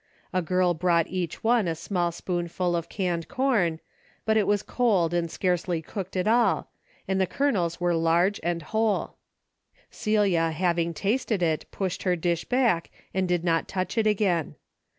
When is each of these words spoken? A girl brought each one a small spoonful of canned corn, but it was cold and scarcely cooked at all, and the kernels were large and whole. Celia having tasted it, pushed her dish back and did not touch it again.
A 0.33 0.41
girl 0.41 0.73
brought 0.73 1.05
each 1.05 1.43
one 1.43 1.67
a 1.67 1.75
small 1.75 2.11
spoonful 2.11 2.75
of 2.75 2.89
canned 2.89 3.27
corn, 3.27 3.79
but 4.25 4.35
it 4.35 4.47
was 4.47 4.63
cold 4.63 5.13
and 5.13 5.29
scarcely 5.29 5.79
cooked 5.79 6.17
at 6.17 6.27
all, 6.27 6.71
and 7.07 7.21
the 7.21 7.27
kernels 7.27 7.79
were 7.79 7.93
large 7.95 8.39
and 8.41 8.63
whole. 8.63 9.17
Celia 9.91 10.49
having 10.49 10.95
tasted 10.95 11.43
it, 11.43 11.67
pushed 11.69 12.01
her 12.01 12.15
dish 12.15 12.45
back 12.45 12.89
and 13.13 13.27
did 13.27 13.43
not 13.43 13.67
touch 13.67 13.95
it 13.95 14.07
again. 14.07 14.55